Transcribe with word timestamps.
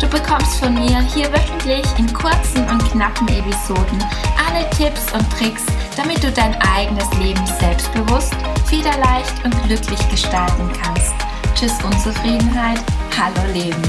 Du 0.00 0.06
bekommst 0.06 0.60
von 0.60 0.74
mir 0.74 1.00
hier 1.12 1.32
wöchentlich 1.32 1.84
in 1.98 2.12
kurzen 2.12 2.68
und 2.68 2.84
knappen 2.92 3.26
Episoden 3.28 3.98
alle 4.48 4.70
Tipps 4.70 5.12
und 5.12 5.28
Tricks, 5.36 5.64
damit 5.96 6.22
du 6.22 6.30
dein 6.30 6.54
eigenes 6.62 7.12
Leben 7.14 7.44
selbstbewusst, 7.46 8.32
federleicht 8.66 9.44
und 9.44 9.62
glücklich 9.64 10.08
gestalten 10.08 10.70
kannst. 10.80 11.12
Tschüss 11.54 11.82
Unzufriedenheit, 11.84 12.78
hallo 13.18 13.52
Leben. 13.52 13.82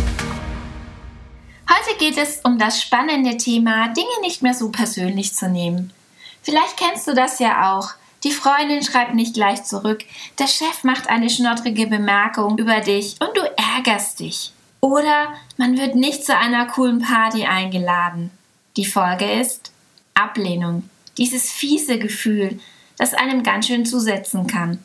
Heute 1.69 1.97
geht 1.99 2.17
es 2.17 2.41
um 2.43 2.57
das 2.57 2.81
spannende 2.81 3.37
Thema, 3.37 3.89
Dinge 3.89 4.21
nicht 4.21 4.41
mehr 4.41 4.55
so 4.55 4.71
persönlich 4.71 5.35
zu 5.35 5.47
nehmen. 5.47 5.93
Vielleicht 6.41 6.77
kennst 6.77 7.07
du 7.07 7.13
das 7.13 7.39
ja 7.39 7.75
auch. 7.75 7.89
Die 8.23 8.31
Freundin 8.31 8.83
schreibt 8.83 9.13
nicht 9.13 9.35
gleich 9.35 9.63
zurück, 9.63 10.03
der 10.39 10.47
Chef 10.47 10.83
macht 10.83 11.07
eine 11.07 11.29
schnottrige 11.29 11.87
Bemerkung 11.87 12.57
über 12.57 12.81
dich 12.81 13.15
und 13.21 13.37
du 13.37 13.41
ärgerst 13.75 14.19
dich. 14.19 14.51
Oder 14.81 15.33
man 15.57 15.77
wird 15.77 15.95
nicht 15.95 16.25
zu 16.25 16.35
einer 16.35 16.67
coolen 16.67 17.01
Party 17.01 17.45
eingeladen. 17.45 18.31
Die 18.77 18.85
Folge 18.85 19.29
ist 19.31 19.71
Ablehnung 20.13 20.89
dieses 21.19 21.51
fiese 21.51 21.99
Gefühl, 21.99 22.59
das 22.97 23.13
einem 23.13 23.43
ganz 23.43 23.67
schön 23.67 23.85
zusetzen 23.85 24.47
kann. 24.47 24.83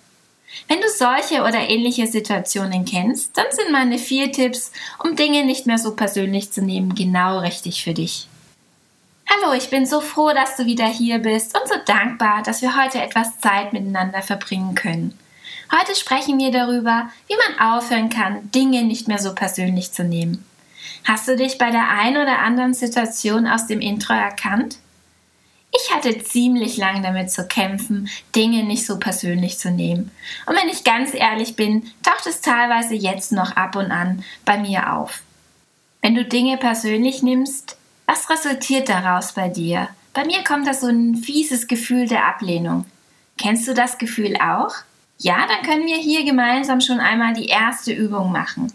Wenn 0.68 0.80
du 0.80 0.88
solche 0.88 1.42
oder 1.42 1.68
ähnliche 1.68 2.06
Situationen 2.06 2.84
kennst, 2.84 3.36
dann 3.38 3.46
sind 3.50 3.72
meine 3.72 3.98
vier 3.98 4.30
Tipps, 4.30 4.72
um 5.02 5.16
Dinge 5.16 5.44
nicht 5.44 5.66
mehr 5.66 5.78
so 5.78 5.96
persönlich 5.96 6.52
zu 6.52 6.62
nehmen, 6.62 6.94
genau 6.94 7.38
richtig 7.38 7.82
für 7.82 7.94
dich. 7.94 8.28
Hallo, 9.28 9.54
ich 9.54 9.70
bin 9.70 9.86
so 9.86 10.00
froh, 10.00 10.32
dass 10.32 10.56
du 10.56 10.66
wieder 10.66 10.86
hier 10.86 11.18
bist 11.18 11.58
und 11.58 11.66
so 11.68 11.74
dankbar, 11.86 12.42
dass 12.42 12.62
wir 12.62 12.80
heute 12.80 13.00
etwas 13.00 13.40
Zeit 13.40 13.72
miteinander 13.72 14.22
verbringen 14.22 14.74
können. 14.74 15.18
Heute 15.72 15.94
sprechen 15.94 16.38
wir 16.38 16.50
darüber, 16.50 17.08
wie 17.28 17.34
man 17.34 17.74
aufhören 17.74 18.10
kann, 18.10 18.50
Dinge 18.50 18.84
nicht 18.84 19.08
mehr 19.08 19.18
so 19.18 19.34
persönlich 19.34 19.92
zu 19.92 20.04
nehmen. 20.04 20.44
Hast 21.04 21.28
du 21.28 21.36
dich 21.36 21.58
bei 21.58 21.70
der 21.70 21.88
einen 21.88 22.16
oder 22.16 22.38
anderen 22.38 22.74
Situation 22.74 23.46
aus 23.46 23.66
dem 23.66 23.80
Intro 23.80 24.14
erkannt? 24.14 24.78
Ich 25.76 25.92
hatte 25.92 26.22
ziemlich 26.22 26.76
lang 26.76 27.02
damit 27.02 27.30
zu 27.30 27.46
kämpfen, 27.48 28.08
Dinge 28.34 28.62
nicht 28.62 28.86
so 28.86 28.98
persönlich 28.98 29.58
zu 29.58 29.70
nehmen. 29.70 30.12
Und 30.46 30.56
wenn 30.56 30.68
ich 30.68 30.84
ganz 30.84 31.14
ehrlich 31.14 31.56
bin, 31.56 31.90
taucht 32.02 32.26
es 32.26 32.40
teilweise 32.40 32.94
jetzt 32.94 33.32
noch 33.32 33.56
ab 33.56 33.74
und 33.74 33.90
an 33.90 34.24
bei 34.44 34.56
mir 34.56 34.92
auf. 34.92 35.22
Wenn 36.00 36.14
du 36.14 36.24
Dinge 36.24 36.58
persönlich 36.58 37.22
nimmst, 37.22 37.76
was 38.06 38.30
resultiert 38.30 38.88
daraus 38.88 39.32
bei 39.32 39.48
dir? 39.48 39.88
Bei 40.12 40.24
mir 40.24 40.44
kommt 40.44 40.68
da 40.68 40.74
so 40.74 40.86
ein 40.86 41.16
fieses 41.16 41.66
Gefühl 41.66 42.06
der 42.06 42.26
Ablehnung. 42.26 42.84
Kennst 43.36 43.66
du 43.66 43.74
das 43.74 43.98
Gefühl 43.98 44.36
auch? 44.36 44.74
Ja, 45.18 45.46
dann 45.46 45.62
können 45.62 45.86
wir 45.86 45.96
hier 45.96 46.24
gemeinsam 46.24 46.80
schon 46.80 47.00
einmal 47.00 47.34
die 47.34 47.46
erste 47.46 47.92
Übung 47.92 48.32
machen. 48.32 48.72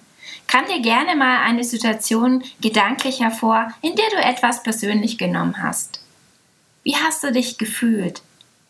Kann 0.47 0.65
dir 0.65 0.81
gerne 0.81 1.15
mal 1.15 1.43
eine 1.43 1.63
Situation 1.63 2.43
gedanklich 2.59 3.19
hervor, 3.19 3.71
in 3.81 3.95
der 3.95 4.09
du 4.09 4.17
etwas 4.17 4.63
persönlich 4.63 5.17
genommen 5.17 5.61
hast. 5.61 6.01
Wie 6.83 6.95
hast 6.95 7.23
du 7.23 7.31
dich 7.31 7.57
gefühlt? 7.57 8.23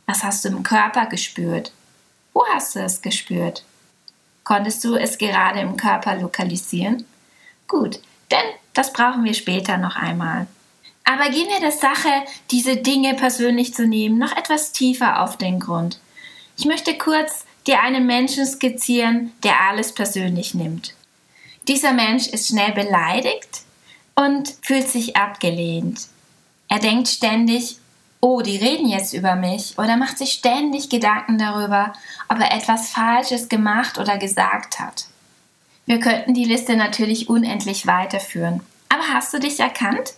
Was 0.05 0.23
hast 0.23 0.43
du 0.43 0.49
im 0.49 0.63
Körper 0.63 1.05
gespürt? 1.05 1.71
Wo 2.33 2.43
hast 2.53 2.75
du 2.75 2.79
es 2.79 3.01
gespürt? 3.01 3.63
Konntest 4.43 4.83
du 4.83 4.95
es 4.95 5.17
gerade 5.17 5.59
im 5.59 5.77
Körper 5.77 6.15
lokalisieren? 6.15 7.05
Gut, 7.67 7.99
denn 8.31 8.43
das 8.73 8.91
brauchen 8.91 9.23
wir 9.23 9.33
später 9.33 9.77
noch 9.77 9.95
einmal. 9.95 10.47
Aber 11.03 11.29
gehen 11.29 11.47
wir 11.47 11.59
der 11.59 11.71
Sache, 11.71 12.09
diese 12.51 12.77
Dinge 12.77 13.13
persönlich 13.15 13.73
zu 13.73 13.87
nehmen, 13.87 14.17
noch 14.17 14.35
etwas 14.35 14.71
tiefer 14.71 15.21
auf 15.21 15.37
den 15.37 15.59
Grund. 15.59 15.99
Ich 16.57 16.65
möchte 16.65 16.97
kurz 16.97 17.45
dir 17.69 17.81
einen 17.81 18.07
Menschen 18.07 18.45
skizzieren, 18.47 19.31
der 19.43 19.61
alles 19.69 19.93
persönlich 19.93 20.55
nimmt. 20.55 20.95
Dieser 21.67 21.93
Mensch 21.93 22.27
ist 22.27 22.47
schnell 22.47 22.71
beleidigt 22.71 23.61
und 24.15 24.55
fühlt 24.63 24.89
sich 24.89 25.15
abgelehnt. 25.15 26.07
Er 26.67 26.79
denkt 26.79 27.07
ständig, 27.07 27.77
oh, 28.21 28.41
die 28.41 28.57
reden 28.57 28.87
jetzt 28.87 29.13
über 29.13 29.35
mich 29.35 29.77
oder 29.77 29.97
macht 29.97 30.17
sich 30.17 30.33
ständig 30.33 30.89
Gedanken 30.89 31.37
darüber, 31.37 31.93
ob 32.27 32.39
er 32.39 32.53
etwas 32.53 32.89
Falsches 32.89 33.49
gemacht 33.49 33.99
oder 33.99 34.17
gesagt 34.17 34.79
hat. 34.79 35.05
Wir 35.85 35.99
könnten 35.99 36.33
die 36.33 36.45
Liste 36.45 36.75
natürlich 36.75 37.29
unendlich 37.29 37.85
weiterführen. 37.85 38.61
Aber 38.89 39.03
hast 39.13 39.31
du 39.33 39.39
dich 39.39 39.59
erkannt? 39.59 40.13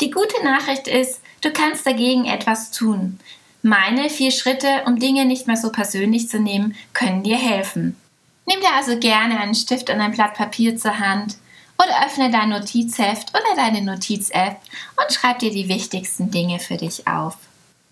Die 0.00 0.10
gute 0.10 0.44
Nachricht 0.44 0.86
ist, 0.86 1.20
du 1.40 1.52
kannst 1.52 1.84
dagegen 1.84 2.26
etwas 2.26 2.70
tun. 2.70 3.18
Meine 3.62 4.10
vier 4.10 4.32
Schritte, 4.32 4.82
um 4.86 4.98
Dinge 4.98 5.24
nicht 5.24 5.46
mehr 5.46 5.56
so 5.56 5.70
persönlich 5.70 6.28
zu 6.28 6.40
nehmen, 6.40 6.74
können 6.92 7.22
dir 7.22 7.38
helfen. 7.38 7.96
Nimm 8.44 8.60
dir 8.60 8.74
also 8.74 8.98
gerne 8.98 9.38
einen 9.38 9.54
Stift 9.54 9.88
und 9.88 10.00
ein 10.00 10.10
Blatt 10.10 10.34
Papier 10.34 10.76
zur 10.76 10.98
Hand 10.98 11.36
oder 11.78 12.04
öffne 12.04 12.30
dein 12.30 12.48
Notizheft 12.48 13.30
oder 13.30 13.54
deine 13.54 13.82
Notiz-App 13.82 14.56
und 14.96 15.12
schreib 15.12 15.38
dir 15.38 15.52
die 15.52 15.68
wichtigsten 15.68 16.32
Dinge 16.32 16.58
für 16.58 16.76
dich 16.76 17.06
auf. 17.06 17.36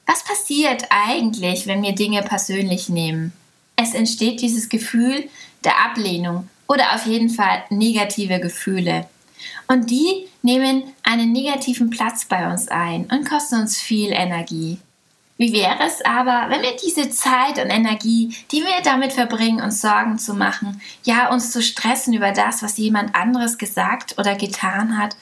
Was 0.07 0.25
passiert 0.25 0.87
eigentlich, 0.91 1.69
wenn 1.69 1.85
wir 1.85 1.95
Dinge 1.95 2.23
persönlich 2.23 2.89
nehmen? 2.89 3.33
Es 3.77 3.95
entsteht 3.95 4.43
dieses 4.43 4.69
Gefühl 4.69 5.29
der 5.63 5.85
Ablehnung 5.85 6.49
oder 6.67 6.97
auf 6.97 7.07
jeden 7.07 7.31
Fall 7.31 7.63
negative 7.71 8.41
Gefühle. 8.41 9.09
Und 9.69 9.89
die 9.89 10.27
nehmen 10.43 10.83
einen 11.05 11.31
negativen 11.31 11.91
Platz 11.91 12.25
bei 12.25 12.51
uns 12.51 12.67
ein 12.69 13.05
und 13.05 13.29
kosten 13.29 13.61
uns 13.61 13.79
viel 13.79 14.11
Energie. 14.11 14.79
Wie 15.41 15.55
wäre 15.55 15.79
es 15.87 16.05
aber, 16.05 16.51
wenn 16.51 16.61
wir 16.61 16.77
diese 16.77 17.09
Zeit 17.09 17.59
und 17.59 17.71
Energie, 17.71 18.37
die 18.51 18.61
wir 18.61 18.83
damit 18.85 19.15
verbringen, 19.15 19.63
uns 19.63 19.81
Sorgen 19.81 20.19
zu 20.19 20.35
machen, 20.35 20.83
ja 21.03 21.33
uns 21.33 21.51
zu 21.51 21.63
stressen 21.63 22.13
über 22.13 22.33
das, 22.33 22.63
was 22.63 22.77
jemand 22.77 23.15
anderes 23.15 23.57
gesagt 23.57 24.19
oder 24.19 24.35
getan 24.35 24.99
hat, 24.99 25.17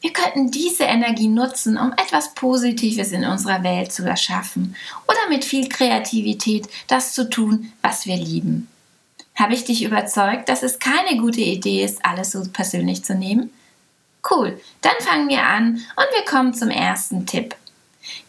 wir 0.00 0.14
könnten 0.14 0.50
diese 0.50 0.84
Energie 0.84 1.28
nutzen, 1.28 1.76
um 1.76 1.92
etwas 1.92 2.32
Positives 2.32 3.12
in 3.12 3.26
unserer 3.26 3.62
Welt 3.62 3.92
zu 3.92 4.06
erschaffen 4.06 4.74
oder 5.06 5.28
mit 5.28 5.44
viel 5.44 5.68
Kreativität 5.68 6.66
das 6.86 7.12
zu 7.12 7.28
tun, 7.28 7.70
was 7.82 8.06
wir 8.06 8.16
lieben. 8.16 8.68
Habe 9.34 9.52
ich 9.52 9.66
dich 9.66 9.84
überzeugt, 9.84 10.48
dass 10.48 10.62
es 10.62 10.78
keine 10.78 11.20
gute 11.20 11.42
Idee 11.42 11.84
ist, 11.84 12.02
alles 12.06 12.30
so 12.30 12.42
persönlich 12.54 13.04
zu 13.04 13.14
nehmen? 13.14 13.52
Cool, 14.30 14.58
dann 14.80 14.96
fangen 15.00 15.28
wir 15.28 15.42
an 15.42 15.74
und 15.74 16.06
wir 16.14 16.24
kommen 16.24 16.54
zum 16.54 16.70
ersten 16.70 17.26
Tipp. 17.26 17.54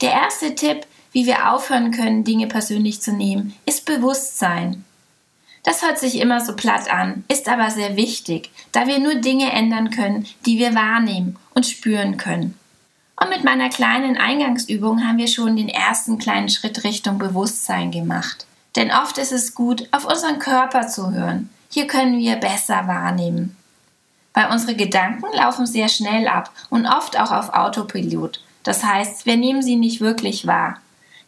Der 0.01 0.11
erste 0.11 0.53
Tipp 0.53 0.85
wie 1.11 1.25
wir 1.25 1.51
aufhören 1.51 1.91
können, 1.91 2.23
Dinge 2.23 2.47
persönlich 2.47 3.01
zu 3.01 3.11
nehmen, 3.11 3.55
ist 3.65 3.85
Bewusstsein. 3.85 4.85
Das 5.63 5.81
hört 5.81 5.99
sich 5.99 6.19
immer 6.19 6.39
so 6.41 6.55
platt 6.55 6.91
an, 6.91 7.23
ist 7.27 7.49
aber 7.49 7.69
sehr 7.69 7.95
wichtig, 7.95 8.51
da 8.71 8.87
wir 8.87 8.99
nur 8.99 9.15
Dinge 9.15 9.51
ändern 9.51 9.91
können, 9.91 10.25
die 10.45 10.57
wir 10.57 10.73
wahrnehmen 10.73 11.37
und 11.53 11.65
spüren 11.65 12.17
können. 12.17 12.57
Und 13.21 13.29
mit 13.29 13.43
meiner 13.43 13.69
kleinen 13.69 14.17
Eingangsübung 14.17 15.05
haben 15.05 15.17
wir 15.17 15.27
schon 15.27 15.57
den 15.57 15.67
ersten 15.67 16.19
kleinen 16.19 16.47
Schritt 16.47 16.83
Richtung 16.85 17.17
Bewusstsein 17.17 17.91
gemacht. 17.91 18.45
Denn 18.75 18.91
oft 18.91 19.17
ist 19.17 19.33
es 19.33 19.55
gut, 19.55 19.89
auf 19.91 20.05
unseren 20.05 20.39
Körper 20.39 20.87
zu 20.87 21.11
hören. 21.11 21.49
Hier 21.69 21.87
können 21.87 22.17
wir 22.17 22.37
besser 22.37 22.87
wahrnehmen. 22.87 23.57
Weil 24.33 24.49
unsere 24.51 24.75
Gedanken 24.75 25.25
laufen 25.35 25.65
sehr 25.65 25.89
schnell 25.89 26.27
ab 26.27 26.51
und 26.69 26.85
oft 26.85 27.19
auch 27.19 27.31
auf 27.31 27.53
Autopilot. 27.53 28.41
Das 28.63 28.83
heißt, 28.83 29.25
wir 29.25 29.35
nehmen 29.35 29.61
sie 29.61 29.75
nicht 29.75 29.99
wirklich 29.99 30.47
wahr. 30.47 30.79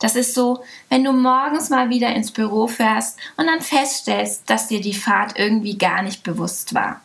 Das 0.02 0.16
ist 0.16 0.34
so, 0.34 0.64
wenn 0.90 1.04
du 1.04 1.14
morgens 1.14 1.70
mal 1.70 1.90
wieder 1.90 2.14
ins 2.14 2.32
Büro 2.32 2.68
fährst 2.68 3.18
und 3.38 3.46
dann 3.46 3.62
feststellst, 3.62 4.50
dass 4.50 4.68
dir 4.68 4.82
die 4.82 4.96
Fahrt 4.96 5.38
irgendwie 5.38 5.78
gar 5.78 6.02
nicht 6.02 6.24
bewusst 6.24 6.74
war. 6.74 7.02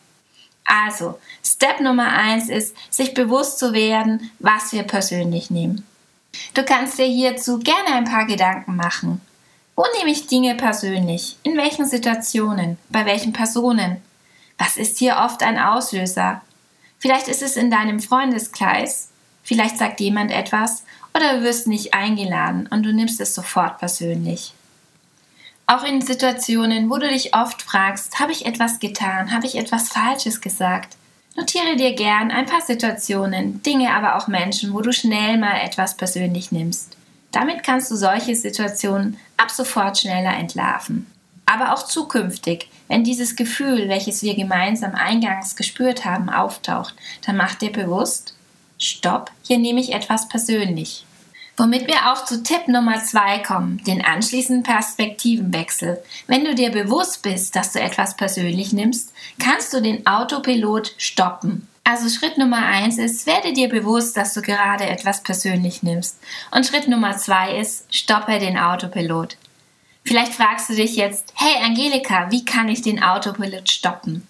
Also, 0.65 1.17
Step 1.45 1.79
Nummer 1.79 2.11
eins 2.11 2.49
ist, 2.49 2.75
sich 2.89 3.13
bewusst 3.13 3.59
zu 3.59 3.71
werden, 3.71 4.31
was 4.39 4.73
wir 4.73 4.83
persönlich 4.83 5.49
nehmen. 5.51 5.85
Du 6.55 6.63
kannst 6.63 6.97
dir 6.97 7.05
hierzu 7.05 7.59
gerne 7.59 7.93
ein 7.93 8.05
paar 8.05 8.25
Gedanken 8.25 8.75
machen. 8.75 9.21
Wo 9.75 9.85
nehme 9.97 10.11
ich 10.11 10.25
Dinge 10.25 10.55
persönlich? 10.55 11.37
In 11.43 11.55
welchen 11.55 11.85
Situationen? 11.85 12.79
Bei 12.89 13.05
welchen 13.05 13.31
Personen? 13.31 14.01
Was 14.57 14.75
ist 14.75 14.97
hier 14.97 15.17
oft 15.17 15.43
ein 15.43 15.59
Auslöser? 15.59 16.41
Vielleicht 16.97 17.27
ist 17.27 17.43
es 17.43 17.57
in 17.57 17.69
deinem 17.69 17.99
Freundeskreis. 17.99 19.09
Vielleicht 19.43 19.77
sagt 19.77 19.99
jemand 19.99 20.31
etwas 20.31 20.83
oder 21.17 21.37
du 21.37 21.43
wirst 21.43 21.67
nicht 21.67 21.93
eingeladen 21.93 22.67
und 22.67 22.83
du 22.83 22.93
nimmst 22.93 23.19
es 23.19 23.33
sofort 23.33 23.79
persönlich. 23.79 24.53
Auch 25.65 25.83
in 25.83 26.01
Situationen, 26.01 26.89
wo 26.89 26.97
du 26.97 27.09
dich 27.09 27.35
oft 27.35 27.61
fragst, 27.61 28.19
habe 28.19 28.31
ich 28.31 28.45
etwas 28.45 28.79
getan, 28.79 29.33
habe 29.33 29.45
ich 29.45 29.57
etwas 29.57 29.89
Falsches 29.89 30.39
gesagt? 30.39 30.95
Notiere 31.35 31.75
dir 31.75 31.93
gern 31.93 32.31
ein 32.31 32.45
paar 32.45 32.61
Situationen, 32.61 33.61
Dinge, 33.63 33.93
aber 33.93 34.15
auch 34.15 34.27
Menschen, 34.27 34.73
wo 34.73 34.81
du 34.81 34.93
schnell 34.93 35.37
mal 35.37 35.59
etwas 35.59 35.97
persönlich 35.97 36.51
nimmst. 36.51 36.95
Damit 37.31 37.63
kannst 37.63 37.91
du 37.91 37.95
solche 37.95 38.35
Situationen 38.35 39.17
ab 39.35 39.51
sofort 39.51 39.97
schneller 39.97 40.37
entlarven. 40.37 41.05
Aber 41.45 41.73
auch 41.73 41.85
zukünftig, 41.85 42.69
wenn 42.87 43.03
dieses 43.03 43.35
Gefühl, 43.35 43.89
welches 43.89 44.23
wir 44.23 44.35
gemeinsam 44.35 44.95
eingangs 44.95 45.55
gespürt 45.55 46.05
haben, 46.05 46.29
auftaucht, 46.29 46.95
dann 47.25 47.37
mach 47.37 47.55
dir 47.55 47.71
bewusst, 47.71 48.36
stopp, 48.77 49.31
hier 49.43 49.57
nehme 49.57 49.79
ich 49.79 49.93
etwas 49.93 50.27
persönlich. 50.27 51.05
Womit 51.59 51.87
wir 51.87 52.11
auch 52.11 52.23
zu 52.23 52.43
Tipp 52.43 52.67
Nummer 52.67 53.03
zwei 53.03 53.39
kommen, 53.39 53.83
den 53.83 54.05
anschließenden 54.05 54.63
Perspektivenwechsel. 54.63 56.03
Wenn 56.27 56.45
du 56.45 56.53
dir 56.53 56.69
bewusst 56.69 57.23
bist, 57.23 57.55
dass 57.55 57.73
du 57.73 57.79
etwas 57.79 58.15
persönlich 58.15 58.73
nimmst, 58.73 59.11
kannst 59.39 59.73
du 59.73 59.81
den 59.81 60.05
Autopilot 60.05 60.93
stoppen. 60.97 61.67
Also 61.83 62.09
Schritt 62.09 62.37
Nummer 62.37 62.63
eins 62.63 62.99
ist, 62.99 63.25
werde 63.25 63.53
dir 63.53 63.69
bewusst, 63.69 64.17
dass 64.17 64.33
du 64.33 64.41
gerade 64.41 64.85
etwas 64.85 65.23
persönlich 65.23 65.81
nimmst. 65.81 66.19
Und 66.51 66.65
Schritt 66.65 66.87
Nummer 66.87 67.17
zwei 67.17 67.57
ist, 67.57 67.85
stoppe 67.95 68.37
den 68.37 68.59
Autopilot. 68.59 69.37
Vielleicht 70.03 70.35
fragst 70.35 70.69
du 70.69 70.75
dich 70.75 70.95
jetzt, 70.95 71.33
hey 71.35 71.63
Angelika, 71.63 72.29
wie 72.29 72.45
kann 72.45 72.69
ich 72.69 72.81
den 72.81 73.01
Autopilot 73.01 73.69
stoppen? 73.69 74.27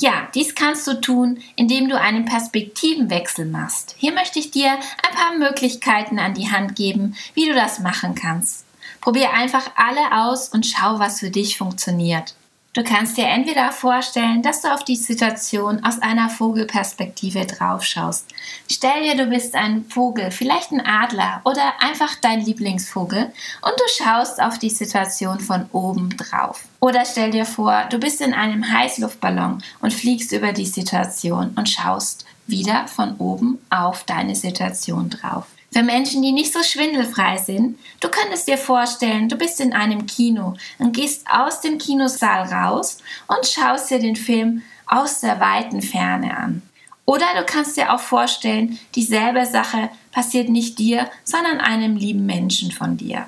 Ja, 0.00 0.28
dies 0.32 0.54
kannst 0.54 0.86
du 0.86 1.00
tun, 1.00 1.42
indem 1.56 1.88
du 1.88 1.98
einen 1.98 2.24
Perspektivenwechsel 2.24 3.46
machst. 3.46 3.96
Hier 3.98 4.12
möchte 4.12 4.38
ich 4.38 4.52
dir 4.52 4.70
ein 4.70 5.14
paar 5.14 5.36
Möglichkeiten 5.36 6.20
an 6.20 6.34
die 6.34 6.50
Hand 6.50 6.76
geben, 6.76 7.16
wie 7.34 7.46
du 7.46 7.54
das 7.54 7.80
machen 7.80 8.14
kannst. 8.14 8.64
Probier 9.00 9.32
einfach 9.32 9.70
alle 9.74 10.24
aus 10.24 10.48
und 10.50 10.66
schau, 10.66 11.00
was 11.00 11.18
für 11.18 11.30
dich 11.30 11.58
funktioniert. 11.58 12.34
Du 12.74 12.84
kannst 12.84 13.16
dir 13.16 13.26
entweder 13.26 13.72
vorstellen, 13.72 14.42
dass 14.42 14.60
du 14.60 14.72
auf 14.72 14.84
die 14.84 14.96
Situation 14.96 15.82
aus 15.84 16.00
einer 16.00 16.28
Vogelperspektive 16.28 17.46
draufschaust. 17.46 18.26
Stell 18.70 19.02
dir, 19.02 19.16
du 19.16 19.30
bist 19.30 19.54
ein 19.54 19.86
Vogel, 19.86 20.30
vielleicht 20.30 20.70
ein 20.70 20.84
Adler 20.84 21.40
oder 21.44 21.72
einfach 21.80 22.14
dein 22.20 22.40
Lieblingsvogel 22.40 23.32
und 23.62 23.72
du 23.76 23.84
schaust 23.96 24.40
auf 24.40 24.58
die 24.58 24.70
Situation 24.70 25.40
von 25.40 25.66
oben 25.72 26.16
drauf. 26.16 26.64
Oder 26.80 27.04
stell 27.06 27.30
dir 27.30 27.46
vor, 27.46 27.84
du 27.90 27.98
bist 27.98 28.20
in 28.20 28.34
einem 28.34 28.70
Heißluftballon 28.70 29.62
und 29.80 29.94
fliegst 29.94 30.32
über 30.32 30.52
die 30.52 30.66
Situation 30.66 31.54
und 31.56 31.68
schaust 31.70 32.26
wieder 32.46 32.86
von 32.86 33.16
oben 33.16 33.58
auf 33.70 34.04
deine 34.04 34.36
Situation 34.36 35.08
drauf. 35.08 35.46
Für 35.70 35.82
Menschen, 35.82 36.22
die 36.22 36.32
nicht 36.32 36.52
so 36.52 36.62
schwindelfrei 36.62 37.36
sind, 37.36 37.78
du 38.00 38.08
könntest 38.08 38.48
dir 38.48 38.56
vorstellen, 38.56 39.28
du 39.28 39.36
bist 39.36 39.60
in 39.60 39.74
einem 39.74 40.06
Kino 40.06 40.54
und 40.78 40.96
gehst 40.96 41.26
aus 41.30 41.60
dem 41.60 41.78
Kinosaal 41.78 42.52
raus 42.52 42.98
und 43.26 43.46
schaust 43.46 43.90
dir 43.90 43.98
den 43.98 44.16
Film 44.16 44.62
aus 44.86 45.20
der 45.20 45.40
weiten 45.40 45.82
Ferne 45.82 46.36
an. 46.36 46.62
Oder 47.04 47.26
du 47.36 47.44
kannst 47.44 47.76
dir 47.76 47.92
auch 47.94 48.00
vorstellen, 48.00 48.78
dieselbe 48.94 49.46
Sache 49.46 49.90
passiert 50.12 50.48
nicht 50.48 50.78
dir, 50.78 51.10
sondern 51.24 51.60
einem 51.60 51.96
lieben 51.96 52.26
Menschen 52.26 52.70
von 52.70 52.96
dir. 52.96 53.26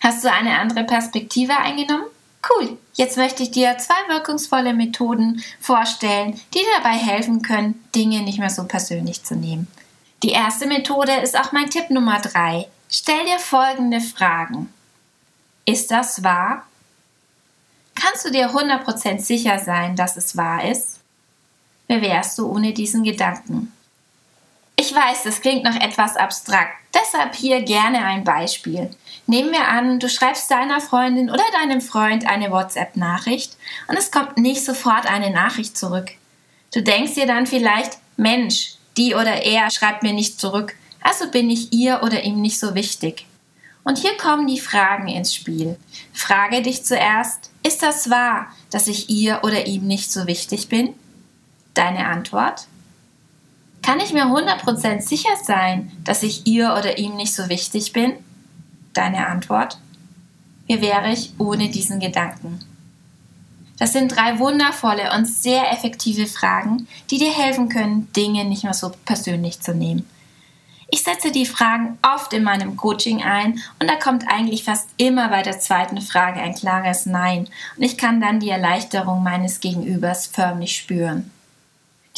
Hast 0.00 0.24
du 0.24 0.30
eine 0.30 0.58
andere 0.58 0.84
Perspektive 0.84 1.56
eingenommen? 1.56 2.06
Cool. 2.48 2.78
Jetzt 2.94 3.16
möchte 3.16 3.42
ich 3.42 3.50
dir 3.50 3.76
zwei 3.78 3.94
wirkungsvolle 4.08 4.74
Methoden 4.74 5.42
vorstellen, 5.60 6.40
die 6.54 6.58
dir 6.58 6.66
dabei 6.78 6.96
helfen 6.96 7.42
können, 7.42 7.82
Dinge 7.94 8.22
nicht 8.22 8.38
mehr 8.38 8.50
so 8.50 8.64
persönlich 8.64 9.24
zu 9.24 9.34
nehmen. 9.34 9.68
Die 10.22 10.30
erste 10.30 10.66
Methode 10.66 11.12
ist 11.12 11.38
auch 11.38 11.52
mein 11.52 11.70
Tipp 11.70 11.88
Nummer 11.88 12.20
drei. 12.20 12.68
Stell 12.90 13.24
dir 13.24 13.38
folgende 13.38 14.00
Fragen. 14.00 14.72
Ist 15.64 15.90
das 15.90 16.22
wahr? 16.22 16.66
Kannst 17.94 18.26
du 18.26 18.30
dir 18.30 18.50
100% 18.50 19.20
sicher 19.20 19.58
sein, 19.58 19.96
dass 19.96 20.16
es 20.16 20.36
wahr 20.36 20.64
ist? 20.68 21.00
Wer 21.88 22.02
wärst 22.02 22.38
du 22.38 22.50
ohne 22.50 22.72
diesen 22.72 23.02
Gedanken? 23.02 23.72
Ich 24.76 24.94
weiß, 24.94 25.24
das 25.24 25.40
klingt 25.40 25.64
noch 25.64 25.74
etwas 25.74 26.16
abstrakt, 26.16 26.72
deshalb 26.94 27.34
hier 27.34 27.62
gerne 27.62 28.04
ein 28.04 28.24
Beispiel. 28.24 28.90
Nehmen 29.26 29.52
wir 29.52 29.68
an, 29.68 30.00
du 30.00 30.08
schreibst 30.08 30.50
deiner 30.50 30.80
Freundin 30.80 31.30
oder 31.30 31.44
deinem 31.52 31.80
Freund 31.80 32.26
eine 32.26 32.50
WhatsApp-Nachricht 32.50 33.56
und 33.88 33.98
es 33.98 34.10
kommt 34.10 34.38
nicht 34.38 34.64
sofort 34.64 35.06
eine 35.06 35.30
Nachricht 35.30 35.76
zurück. 35.76 36.12
Du 36.72 36.82
denkst 36.82 37.14
dir 37.14 37.26
dann 37.26 37.46
vielleicht, 37.46 37.98
Mensch, 38.16 38.76
die 39.00 39.14
oder 39.14 39.44
er 39.44 39.70
schreibt 39.70 40.02
mir 40.02 40.12
nicht 40.12 40.38
zurück, 40.38 40.76
also 41.00 41.30
bin 41.30 41.48
ich 41.48 41.72
ihr 41.72 42.02
oder 42.02 42.22
ihm 42.22 42.40
nicht 42.40 42.60
so 42.60 42.74
wichtig. 42.74 43.26
Und 43.82 43.98
hier 43.98 44.16
kommen 44.18 44.46
die 44.46 44.60
Fragen 44.60 45.08
ins 45.08 45.34
Spiel. 45.34 45.78
Frage 46.12 46.60
dich 46.60 46.84
zuerst, 46.84 47.50
ist 47.62 47.82
das 47.82 48.10
wahr, 48.10 48.48
dass 48.70 48.86
ich 48.86 49.08
ihr 49.08 49.40
oder 49.42 49.66
ihm 49.66 49.86
nicht 49.86 50.12
so 50.12 50.26
wichtig 50.26 50.68
bin? 50.68 50.94
Deine 51.72 52.06
Antwort? 52.06 52.66
Kann 53.82 54.00
ich 54.00 54.12
mir 54.12 54.26
100% 54.26 55.00
sicher 55.00 55.34
sein, 55.42 55.90
dass 56.04 56.22
ich 56.22 56.46
ihr 56.46 56.74
oder 56.78 56.98
ihm 56.98 57.16
nicht 57.16 57.34
so 57.34 57.48
wichtig 57.48 57.94
bin? 57.94 58.12
Deine 58.92 59.26
Antwort? 59.26 59.78
Wie 60.66 60.82
wäre 60.82 61.10
ich 61.10 61.32
ohne 61.38 61.70
diesen 61.70 62.00
Gedanken? 62.00 62.60
Das 63.80 63.94
sind 63.94 64.14
drei 64.14 64.38
wundervolle 64.38 65.10
und 65.16 65.24
sehr 65.24 65.72
effektive 65.72 66.26
Fragen, 66.26 66.86
die 67.10 67.16
dir 67.16 67.32
helfen 67.32 67.70
können, 67.70 68.12
Dinge 68.12 68.44
nicht 68.44 68.62
mehr 68.62 68.74
so 68.74 68.92
persönlich 69.06 69.60
zu 69.60 69.74
nehmen. 69.74 70.06
Ich 70.90 71.02
setze 71.02 71.32
die 71.32 71.46
Fragen 71.46 71.98
oft 72.02 72.34
in 72.34 72.42
meinem 72.42 72.76
Coaching 72.76 73.22
ein 73.22 73.62
und 73.78 73.88
da 73.88 73.96
kommt 73.96 74.24
eigentlich 74.28 74.64
fast 74.64 74.90
immer 74.98 75.28
bei 75.28 75.42
der 75.42 75.60
zweiten 75.60 76.02
Frage 76.02 76.40
ein 76.40 76.54
klares 76.54 77.06
Nein 77.06 77.48
und 77.76 77.82
ich 77.82 77.96
kann 77.96 78.20
dann 78.20 78.38
die 78.38 78.50
Erleichterung 78.50 79.22
meines 79.22 79.60
Gegenübers 79.60 80.26
förmlich 80.26 80.76
spüren. 80.76 81.30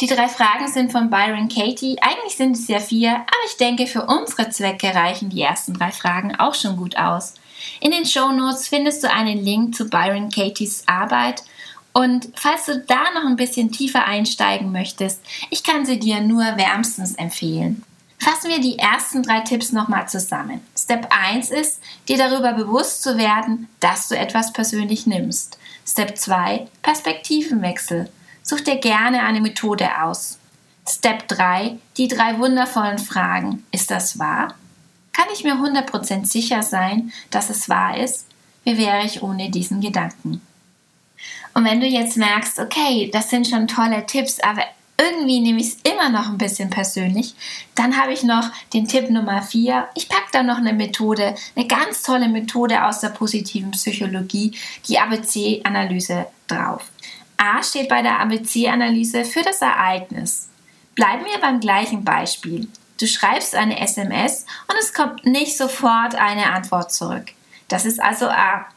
Die 0.01 0.07
drei 0.07 0.27
Fragen 0.27 0.67
sind 0.67 0.91
von 0.91 1.09
Byron 1.09 1.47
Katie. 1.47 1.97
Eigentlich 2.01 2.35
sind 2.35 2.57
es 2.57 2.67
ja 2.67 2.81
vier, 2.81 3.11
aber 3.11 3.45
ich 3.47 3.55
denke, 3.55 3.87
für 3.87 4.05
unsere 4.05 4.49
Zwecke 4.49 4.93
reichen 4.93 5.29
die 5.29 5.41
ersten 5.41 5.75
drei 5.75 5.91
Fragen 5.91 6.35
auch 6.35 6.55
schon 6.55 6.75
gut 6.75 6.97
aus. 6.97 7.35
In 7.79 7.91
den 7.91 8.05
Show 8.05 8.33
Notes 8.33 8.67
findest 8.67 9.01
du 9.03 9.09
einen 9.09 9.37
Link 9.45 9.75
zu 9.75 9.87
Byron 9.87 10.29
Katies 10.29 10.83
Arbeit 10.87 11.43
und 11.93 12.29
falls 12.35 12.65
du 12.65 12.79
da 12.79 13.11
noch 13.13 13.25
ein 13.25 13.35
bisschen 13.35 13.71
tiefer 13.71 14.05
einsteigen 14.05 14.71
möchtest, 14.71 15.21
ich 15.51 15.63
kann 15.63 15.85
sie 15.85 15.99
dir 15.99 16.21
nur 16.21 16.43
wärmstens 16.43 17.15
empfehlen. 17.15 17.83
Fassen 18.17 18.49
wir 18.49 18.59
die 18.59 18.79
ersten 18.79 19.21
drei 19.21 19.41
Tipps 19.41 19.71
nochmal 19.71 20.07
zusammen. 20.07 20.61
Step 20.77 21.07
1 21.11 21.51
ist, 21.51 21.81
dir 22.07 22.17
darüber 22.17 22.53
bewusst 22.53 23.03
zu 23.03 23.17
werden, 23.17 23.67
dass 23.79 24.07
du 24.07 24.17
etwas 24.17 24.53
persönlich 24.53 25.05
nimmst. 25.05 25.57
Step 25.85 26.17
2, 26.17 26.67
Perspektivenwechsel. 26.81 28.09
Such 28.41 28.61
dir 28.61 28.77
gerne 28.77 29.23
eine 29.23 29.41
Methode 29.41 30.01
aus. 30.01 30.39
Step 30.87 31.27
3, 31.27 31.77
die 31.97 32.07
drei 32.07 32.39
wundervollen 32.39 32.97
Fragen. 32.97 33.65
Ist 33.71 33.91
das 33.91 34.17
wahr? 34.17 34.55
Kann 35.11 35.27
ich 35.33 35.43
mir 35.43 35.55
100% 35.55 36.25
sicher 36.25 36.63
sein, 36.63 37.11
dass 37.29 37.49
es 37.49 37.69
wahr 37.69 37.97
ist? 37.97 38.25
Wie 38.63 38.77
wäre 38.77 39.05
ich 39.05 39.21
ohne 39.21 39.51
diesen 39.51 39.79
Gedanken? 39.79 40.41
Und 41.53 41.65
wenn 41.65 41.81
du 41.81 41.87
jetzt 41.87 42.17
merkst, 42.17 42.59
okay, 42.59 43.09
das 43.13 43.29
sind 43.29 43.47
schon 43.47 43.67
tolle 43.67 44.05
Tipps, 44.05 44.39
aber 44.39 44.63
irgendwie 44.97 45.39
nehme 45.39 45.59
ich 45.59 45.67
es 45.67 45.91
immer 45.91 46.09
noch 46.09 46.29
ein 46.29 46.37
bisschen 46.37 46.69
persönlich, 46.69 47.33
dann 47.75 47.97
habe 47.97 48.13
ich 48.13 48.23
noch 48.23 48.49
den 48.73 48.87
Tipp 48.87 49.09
Nummer 49.09 49.41
4. 49.41 49.89
Ich 49.95 50.07
packe 50.07 50.29
da 50.31 50.43
noch 50.43 50.57
eine 50.57 50.73
Methode, 50.73 51.35
eine 51.55 51.67
ganz 51.67 52.03
tolle 52.03 52.29
Methode 52.29 52.85
aus 52.85 52.99
der 52.99 53.09
positiven 53.09 53.71
Psychologie, 53.71 54.57
die 54.87 54.99
ABC-Analyse 54.99 56.27
drauf. 56.47 56.89
A 57.37 57.61
steht 57.63 57.89
bei 57.89 58.01
der 58.01 58.19
ABC-Analyse 58.19 59.25
für 59.25 59.41
das 59.41 59.61
Ereignis. 59.61 60.49
Bleiben 60.95 61.25
wir 61.25 61.39
beim 61.41 61.59
gleichen 61.59 62.03
Beispiel. 62.03 62.67
Du 62.99 63.07
schreibst 63.07 63.55
eine 63.55 63.79
SMS 63.79 64.45
und 64.67 64.77
es 64.79 64.93
kommt 64.93 65.25
nicht 65.25 65.57
sofort 65.57 66.15
eine 66.15 66.53
Antwort 66.53 66.91
zurück. 66.91 67.31
Das 67.67 67.85
ist 67.85 68.01
also 68.01 68.27
A. 68.27 68.67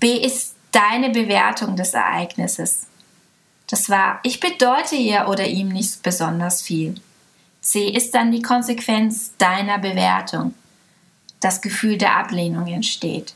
B 0.00 0.16
ist 0.16 0.56
deine 0.72 1.10
Bewertung 1.10 1.76
des 1.76 1.94
Ereignisses. 1.94 2.86
Das 3.68 3.88
war, 3.88 4.20
ich 4.22 4.40
bedeute 4.40 4.96
ihr 4.96 5.28
oder 5.28 5.46
ihm 5.46 5.68
nicht 5.68 6.02
besonders 6.02 6.62
viel. 6.62 6.96
C 7.60 7.88
ist 7.88 8.14
dann 8.14 8.32
die 8.32 8.42
Konsequenz 8.42 9.36
deiner 9.38 9.78
Bewertung. 9.78 10.54
Das 11.40 11.60
Gefühl 11.60 11.98
der 11.98 12.16
Ablehnung 12.16 12.66
entsteht. 12.66 13.34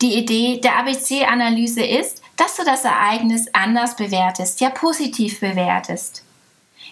Die 0.00 0.16
Idee 0.16 0.60
der 0.60 0.76
ABC-Analyse 0.78 1.82
ist, 1.82 2.22
dass 2.36 2.56
du 2.56 2.64
das 2.64 2.84
Ereignis 2.84 3.46
anders 3.52 3.96
bewertest, 3.96 4.60
ja 4.60 4.70
positiv 4.70 5.40
bewertest. 5.40 6.22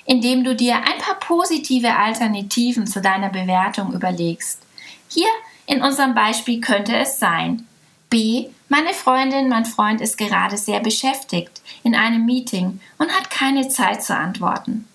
Indem 0.05 0.43
du 0.43 0.57
dir 0.57 0.77
ein 0.77 0.99
paar 0.99 1.19
positive 1.21 1.95
Alternativen 1.95 2.87
zu 2.87 3.01
deiner 3.01 3.29
Bewertung 3.29 3.93
überlegst. 3.93 4.63
Hier 5.09 5.29
in 5.67 5.83
unserem 5.83 6.15
Beispiel 6.15 6.61
könnte 6.61 6.97
es 6.97 7.19
sein, 7.19 7.67
B. 8.11 8.49
Meine 8.69 8.95
Freundin, 8.95 9.49
mein 9.49 9.65
Freund 9.65 10.01
ist 10.01 10.19
gerade 10.19 10.57
sehr 10.57 10.81
beschäftigt 10.81 11.63
in 11.83 11.95
einem 11.95 12.25
Meeting 12.25 12.81
und 12.99 13.11
hat 13.11 13.31
keine 13.31 13.69
Zeit 13.69 14.03
zu 14.03 14.17
antworten. 14.17 14.87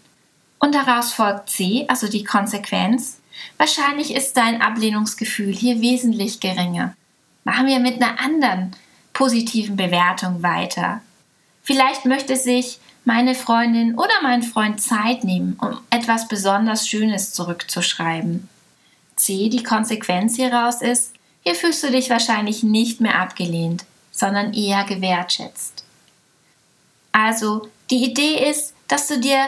Und 0.60 0.75
daraus 0.75 1.12
folgt 1.12 1.50
C, 1.50 1.86
also 1.88 2.08
die 2.08 2.24
Konsequenz. 2.24 3.20
Wahrscheinlich 3.58 4.13
ist 4.13 4.38
dein 4.38 4.62
Ablehnungsgefühl 4.62 5.53
hier 5.53 5.82
wesentlich 5.82 6.39
geringer. 6.39 6.96
Machen 7.44 7.68
wir 7.68 7.80
mit 7.80 8.01
einer 8.01 8.20
anderen 8.20 8.75
positiven 9.13 9.75
Bewertung 9.75 10.44
weiter. 10.44 11.01
Vielleicht 11.63 12.06
möchte 12.06 12.36
sich 12.36 12.80
meine 13.03 13.34
Freundin 13.34 13.96
oder 13.96 14.22
mein 14.22 14.44
Freund 14.44 14.82
Zeit 14.82 15.24
nehmen, 15.24 15.58
um 15.60 15.80
etwas 15.89 16.27
besonders 16.27 16.88
Schönes 16.88 17.34
zurückzuschreiben. 17.34 18.48
C, 19.15 19.50
die 19.50 19.63
Konsequenz 19.63 20.36
hieraus 20.36 20.82
ist, 20.82 21.13
hier 21.43 21.55
fühlst 21.55 21.83
du 21.83 21.91
dich 21.91 22.10
wahrscheinlich 22.10 22.63
nicht 22.63 23.01
mehr 23.01 23.19
abgelehnt, 23.19 23.86
sondern 24.12 24.53
eher 24.53 24.83
gewertschätzt. 24.83 25.83
Also, 27.12 27.67
die 27.89 28.05
Idee 28.05 28.50
ist, 28.50 28.74
dass 28.88 29.07
du 29.07 29.19
dir 29.19 29.48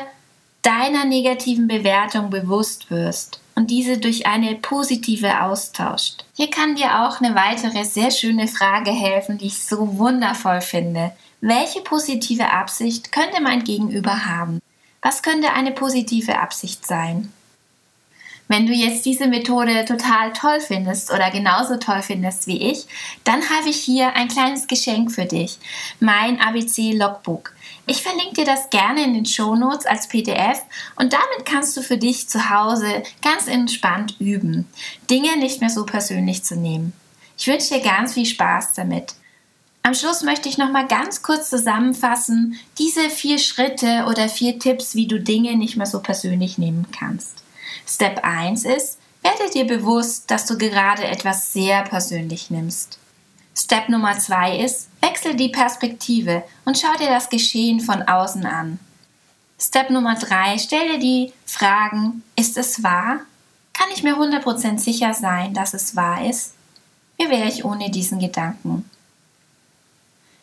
deiner 0.64 1.06
negativen 1.06 1.68
Bewertung 1.68 2.30
bewusst 2.30 2.90
wirst 2.90 3.40
und 3.56 3.70
diese 3.70 3.98
durch 3.98 4.26
eine 4.26 4.56
positive 4.56 5.44
austauscht. 5.44 6.26
Hier 6.36 6.50
kann 6.50 6.76
dir 6.76 7.06
auch 7.06 7.22
eine 7.22 7.36
weitere 7.36 7.84
sehr 7.84 8.12
schöne 8.12 8.48
Frage 8.48 8.92
helfen, 8.92 9.38
die 9.38 9.48
ich 9.48 9.64
so 9.64 9.98
wundervoll 9.98 10.62
finde. 10.62 11.12
Welche 11.42 11.82
positive 11.82 12.52
Absicht 12.52 13.12
könnte 13.12 13.42
mein 13.42 13.64
Gegenüber 13.64 14.26
haben? 14.26 14.62
Was 15.02 15.22
könnte 15.22 15.52
eine 15.52 15.72
positive 15.72 16.40
Absicht 16.40 16.88
sein? 16.88 17.34
Wenn 18.48 18.68
du 18.68 18.74
jetzt 18.74 19.06
diese 19.06 19.28
Methode 19.28 19.86
total 19.86 20.34
toll 20.34 20.60
findest 20.60 21.12
oder 21.12 21.32
genauso 21.32 21.78
toll 21.78 22.02
findest 22.02 22.46
wie 22.46 22.72
ich, 22.72 22.86
dann 23.24 23.42
habe 23.50 23.70
ich 23.70 23.78
hier 23.78 24.16
ein 24.16 24.28
kleines 24.28 24.68
Geschenk 24.68 25.12
für 25.12 25.26
dich. 25.26 25.58
Mein 26.00 26.40
ABC 26.42 26.92
Logbook. 26.94 27.54
Ich 27.88 28.02
verlinke 28.02 28.36
dir 28.36 28.46
das 28.46 28.70
gerne 28.70 29.04
in 29.04 29.14
den 29.14 29.26
Show 29.26 29.56
Notes 29.56 29.86
als 29.86 30.08
PDF 30.08 30.62
und 30.98 31.14
damit 31.14 31.46
kannst 31.46 31.76
du 31.76 31.82
für 31.82 31.98
dich 31.98 32.30
zu 32.30 32.50
Hause 32.50 33.04
ganz 33.22 33.48
entspannt 33.48 34.16
üben, 34.20 34.68
Dinge 35.10 35.38
nicht 35.38 35.62
mehr 35.62 35.70
so 35.70 35.86
persönlich 35.86 36.44
zu 36.44 36.56
nehmen. 36.56 36.94
Ich 37.38 37.48
wünsche 37.48 37.74
dir 37.74 37.82
ganz 37.82 38.14
viel 38.14 38.26
Spaß 38.26 38.74
damit. 38.74 39.16
Am 39.86 39.94
Schluss 39.94 40.24
möchte 40.24 40.48
ich 40.48 40.58
noch 40.58 40.72
mal 40.72 40.88
ganz 40.88 41.24
kurz 41.24 41.50
zusammenfassen, 41.50 42.58
diese 42.78 43.10
vier 43.10 43.38
Schritte 43.38 44.06
oder 44.08 44.30
vier 44.30 44.58
Tipps, 44.58 44.96
wie 44.96 45.08
du 45.08 45.20
Dinge 45.20 45.58
nicht 45.58 45.76
mehr 45.76 45.88
so 45.88 46.00
persönlich 46.00 46.58
nehmen 46.58 46.88
kannst. 46.98 47.43
Step 47.88 48.24
1 48.24 48.66
ist, 48.66 49.00
werde 49.22 49.52
dir 49.52 49.66
bewusst, 49.66 50.30
dass 50.30 50.46
du 50.46 50.58
gerade 50.58 51.06
etwas 51.06 51.54
sehr 51.54 51.84
persönlich 51.84 52.50
nimmst. 52.50 53.00
Step 53.56 53.88
Nummer 53.90 54.18
2 54.18 54.60
ist, 54.60 54.90
wechsle 55.02 55.36
die 55.36 55.50
Perspektive 55.50 56.44
und 56.66 56.78
schau 56.78 56.94
dir 57.00 57.10
das 57.10 57.30
Geschehen 57.30 57.80
von 57.80 58.02
außen 58.02 58.46
an. 58.46 58.80
Step 59.60 59.90
Nummer 59.92 60.16
3, 60.16 60.58
stell 60.58 60.94
dir 60.94 61.00
die 61.00 61.34
Fragen, 61.46 62.24
ist 62.36 62.58
es 62.58 62.84
wahr? 62.84 63.22
Kann 63.74 63.88
ich 63.94 64.04
mir 64.04 64.16
100% 64.18 64.80
sicher 64.80 65.14
sein, 65.14 65.54
dass 65.54 65.74
es 65.74 65.96
wahr 65.96 66.28
ist? 66.28 66.54
Wie 67.18 67.30
wäre 67.30 67.48
ich 67.48 67.64
ohne 67.64 67.90
diesen 67.90 68.20
Gedanken? 68.20 68.90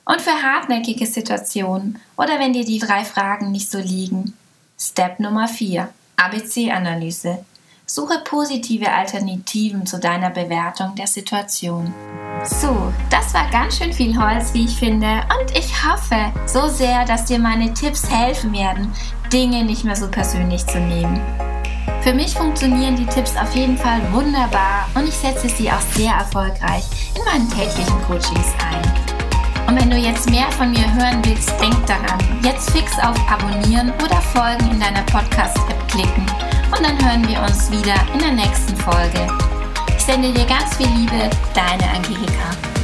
Und 0.05 0.21
für 0.21 0.43
hartnäckige 0.43 1.07
Situationen 1.07 2.01
oder 2.17 2.39
wenn 2.39 2.53
dir 2.53 2.65
die 2.65 2.79
drei 2.79 3.05
Fragen 3.05 3.51
nicht 3.51 3.71
so 3.71 3.79
liegen, 3.79 4.37
Step 4.79 5.21
Nummer 5.21 5.47
4, 5.47 5.93
ABC-Analyse. 6.21 7.45
Suche 7.87 8.21
positive 8.25 8.93
Alternativen 8.93 9.85
zu 9.87 9.99
deiner 9.99 10.31
Bewertung 10.31 10.95
der 10.95 11.07
Situation. 11.07 11.93
So, 12.45 12.93
das 13.11 13.35
war 13.35 13.51
ganz 13.51 13.79
schön 13.79 13.93
viel 13.93 14.17
Holz, 14.17 14.55
wie 14.55 14.65
ich 14.65 14.77
finde, 14.77 15.23
und 15.41 15.57
ich 15.57 15.85
hoffe 15.85 16.33
so 16.47 16.69
sehr, 16.69 17.05
dass 17.05 17.25
dir 17.25 17.39
meine 17.39 17.75
Tipps 17.75 18.09
helfen 18.09 18.53
werden, 18.53 18.93
Dinge 19.33 19.65
nicht 19.65 19.85
mehr 19.85 19.97
so 19.97 20.09
persönlich 20.09 20.65
zu 20.67 20.79
nehmen. 20.79 21.21
Für 22.03 22.15
mich 22.15 22.35
funktionieren 22.35 22.97
die 22.97 23.07
Tipps 23.07 23.37
auf 23.37 23.55
jeden 23.55 23.77
Fall 23.77 24.01
wunderbar 24.13 24.89
und 24.95 25.09
ich 25.09 25.15
setze 25.15 25.49
sie 25.49 25.71
auch 25.71 25.81
sehr 25.95 26.13
erfolgreich 26.13 26.85
in 27.15 27.25
meinen 27.25 27.51
täglichen 27.51 28.01
Coachings 28.07 28.55
ein. 28.71 29.10
Und 29.71 29.81
wenn 29.81 29.91
du 29.91 29.97
jetzt 29.97 30.29
mehr 30.29 30.51
von 30.51 30.73
mir 30.73 30.85
hören 30.95 31.25
willst, 31.25 31.49
denk 31.61 31.87
daran, 31.87 32.19
jetzt 32.43 32.73
fix 32.73 32.91
auf 32.99 33.17
Abonnieren 33.31 33.93
oder 34.05 34.21
Folgen 34.21 34.69
in 34.69 34.81
deiner 34.81 35.03
Podcast-App 35.03 35.87
klicken 35.87 36.27
und 36.77 36.85
dann 36.85 36.99
hören 37.09 37.29
wir 37.29 37.41
uns 37.41 37.71
wieder 37.71 37.95
in 38.13 38.19
der 38.19 38.33
nächsten 38.33 38.75
Folge. 38.79 39.29
Ich 39.97 40.03
sende 40.03 40.33
dir 40.33 40.47
ganz 40.47 40.77
viel 40.77 40.89
Liebe, 40.89 41.31
deine 41.55 41.89
Angelika. 41.89 42.80